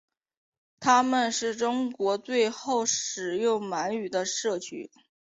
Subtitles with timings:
[0.79, 4.89] 他们是中国最后使用满语的社区。